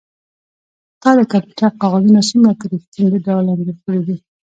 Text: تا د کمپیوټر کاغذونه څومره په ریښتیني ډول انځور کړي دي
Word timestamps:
تا 1.01 1.09
د 1.17 1.19
کمپیوټر 1.31 1.71
کاغذونه 1.81 2.21
څومره 2.29 2.51
په 2.59 2.65
ریښتیني 2.73 3.19
ډول 3.25 3.45
انځور 3.53 3.77
کړي 3.83 4.01
دي 4.07 4.17